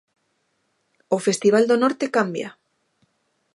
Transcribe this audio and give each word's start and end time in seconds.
O 1.15 1.17
Festival 1.25 1.63
do 1.67 1.75
Norte 1.83 2.05
cambia. 2.17 2.49